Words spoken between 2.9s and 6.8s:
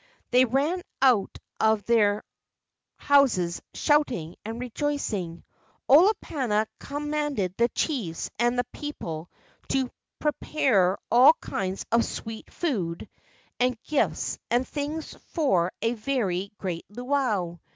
houses shouting and rejoicing. Olopana